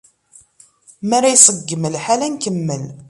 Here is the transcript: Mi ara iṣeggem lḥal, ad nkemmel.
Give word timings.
Mi 1.07 1.13
ara 1.17 1.29
iṣeggem 1.35 1.83
lḥal, 1.95 2.21
ad 2.25 2.31
nkemmel. 2.33 2.83